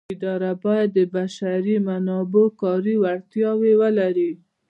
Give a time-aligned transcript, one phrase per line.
[0.15, 4.31] اداره باید د بشري منابعو کاري وړتیاوې ولري.